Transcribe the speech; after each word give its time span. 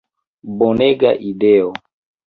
Bonega 0.57 1.11
ideo! 1.31 1.71